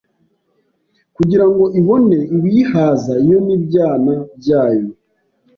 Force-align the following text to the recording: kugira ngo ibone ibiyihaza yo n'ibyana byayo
kugira 1.15 1.45
ngo 1.49 1.63
ibone 1.79 2.19
ibiyihaza 2.35 3.13
yo 3.29 3.37
n'ibyana 3.45 4.13
byayo 4.37 4.87